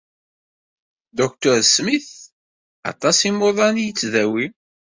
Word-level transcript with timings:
Dr 1.17 1.55
Smith 1.73 2.13
aṭas 2.91 3.17
imuḍan 3.29 3.75
i 3.81 3.85
yettdawi. 3.87 4.47